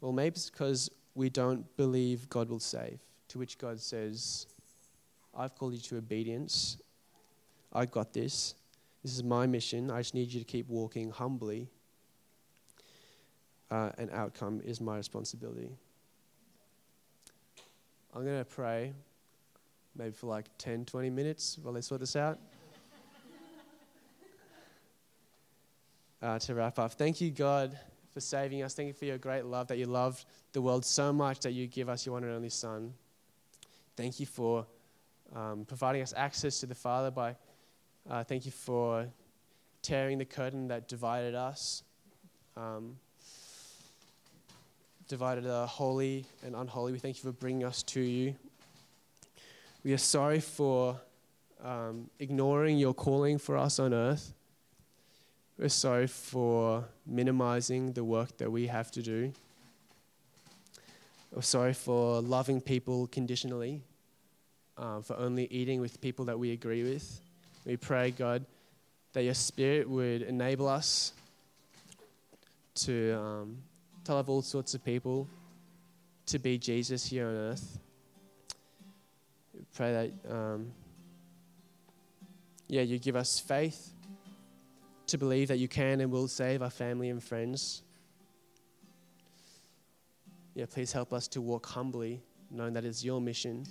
Well, 0.00 0.12
maybe 0.12 0.34
it's 0.34 0.50
because 0.50 0.90
we 1.14 1.28
don't 1.28 1.64
believe 1.76 2.28
God 2.28 2.48
will 2.48 2.60
save, 2.60 2.98
to 3.28 3.38
which 3.38 3.58
God 3.58 3.80
says, 3.80 4.46
I've 5.36 5.54
called 5.54 5.74
you 5.74 5.80
to 5.80 5.96
obedience. 5.96 6.78
I 7.72 7.86
got 7.86 8.12
this. 8.12 8.54
This 9.02 9.14
is 9.14 9.24
my 9.24 9.46
mission. 9.46 9.90
I 9.90 10.00
just 10.00 10.14
need 10.14 10.32
you 10.32 10.40
to 10.40 10.46
keep 10.46 10.68
walking 10.68 11.10
humbly 11.10 11.68
uh, 13.72 13.90
and 13.96 14.10
outcome 14.10 14.60
is 14.64 14.80
my 14.80 14.96
responsibility. 14.98 15.70
I'm 18.14 18.24
going 18.24 18.38
to 18.38 18.44
pray 18.44 18.92
maybe 19.96 20.12
for 20.12 20.26
like 20.26 20.46
10, 20.58 20.84
20 20.84 21.08
minutes 21.08 21.58
while 21.62 21.72
they 21.72 21.80
sort 21.80 22.00
this 22.00 22.14
out. 22.14 22.38
uh, 26.22 26.38
to 26.38 26.54
wrap 26.54 26.78
up, 26.78 26.92
thank 26.92 27.22
you, 27.22 27.30
God, 27.30 27.78
for 28.12 28.20
saving 28.20 28.62
us. 28.62 28.74
Thank 28.74 28.88
you 28.88 28.94
for 28.94 29.04
your 29.04 29.18
great 29.18 29.44
love 29.44 29.68
that 29.68 29.78
you 29.78 29.86
loved 29.86 30.24
the 30.52 30.60
world 30.60 30.84
so 30.84 31.12
much 31.12 31.40
that 31.40 31.52
you 31.52 31.66
give 31.66 31.88
us 31.88 32.04
your 32.04 32.14
one 32.14 32.24
and 32.24 32.32
only 32.32 32.50
Son. 32.50 32.92
Thank 33.96 34.20
you 34.20 34.26
for 34.26 34.66
um, 35.34 35.64
providing 35.66 36.02
us 36.02 36.12
access 36.16 36.60
to 36.60 36.66
the 36.66 36.74
Father 36.74 37.10
by. 37.10 37.36
Uh, 38.10 38.24
thank 38.24 38.44
you 38.44 38.50
for 38.50 39.06
tearing 39.80 40.18
the 40.18 40.24
curtain 40.24 40.68
that 40.68 40.88
divided 40.88 41.34
us. 41.34 41.82
Um, 42.56 42.96
divided 45.08 45.44
the 45.44 45.66
holy 45.66 46.24
and 46.44 46.54
unholy. 46.54 46.92
We 46.92 46.98
thank 46.98 47.16
you 47.16 47.22
for 47.30 47.36
bringing 47.36 47.64
us 47.64 47.82
to 47.84 48.00
you. 48.00 48.34
We 49.84 49.92
are 49.92 49.98
sorry 49.98 50.40
for 50.40 51.00
um, 51.62 52.08
ignoring 52.18 52.78
your 52.78 52.94
calling 52.94 53.38
for 53.38 53.56
us 53.56 53.78
on 53.78 53.92
earth. 53.92 54.32
We're 55.62 55.68
sorry 55.68 56.08
for 56.08 56.86
minimizing 57.06 57.92
the 57.92 58.02
work 58.02 58.36
that 58.38 58.50
we 58.50 58.66
have 58.66 58.90
to 58.90 59.00
do. 59.00 59.32
We're 61.32 61.42
sorry 61.42 61.72
for 61.72 62.20
loving 62.20 62.60
people 62.60 63.06
conditionally, 63.06 63.80
um, 64.76 65.04
for 65.04 65.16
only 65.16 65.44
eating 65.52 65.80
with 65.80 66.00
people 66.00 66.24
that 66.24 66.36
we 66.36 66.50
agree 66.50 66.82
with. 66.82 67.20
We 67.64 67.76
pray, 67.76 68.10
God, 68.10 68.44
that 69.12 69.22
your 69.22 69.34
Spirit 69.34 69.88
would 69.88 70.22
enable 70.22 70.66
us 70.66 71.12
to, 72.74 73.12
um, 73.12 73.58
to 74.02 74.14
love 74.14 74.28
all 74.28 74.42
sorts 74.42 74.74
of 74.74 74.84
people, 74.84 75.28
to 76.26 76.40
be 76.40 76.58
Jesus 76.58 77.06
here 77.06 77.28
on 77.28 77.34
earth. 77.36 77.78
We 79.54 79.60
pray 79.76 79.92
that, 79.92 80.34
um, 80.34 80.72
yeah, 82.66 82.82
you 82.82 82.98
give 82.98 83.14
us 83.14 83.38
faith 83.38 83.91
to 85.12 85.18
believe 85.18 85.48
that 85.48 85.58
you 85.58 85.68
can 85.68 86.00
and 86.00 86.10
will 86.10 86.26
save 86.26 86.62
our 86.62 86.70
family 86.70 87.10
and 87.10 87.22
friends. 87.22 87.82
Yeah, 90.54 90.64
please 90.64 90.90
help 90.90 91.12
us 91.12 91.28
to 91.28 91.42
walk 91.42 91.66
humbly, 91.66 92.22
knowing 92.50 92.72
that 92.72 92.86
it's 92.86 93.04
your 93.04 93.20
mission. 93.20 93.66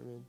Amen. 0.00 0.24